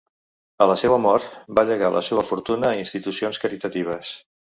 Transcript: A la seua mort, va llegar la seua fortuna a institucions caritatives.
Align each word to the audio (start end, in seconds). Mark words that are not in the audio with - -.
A 0.65 0.67
la 0.71 0.77
seua 0.83 0.97
mort, 1.03 1.27
va 1.59 1.65
llegar 1.73 1.93
la 1.99 2.03
seua 2.09 2.25
fortuna 2.33 2.71
a 2.75 2.83
institucions 2.83 3.45
caritatives. 3.47 4.21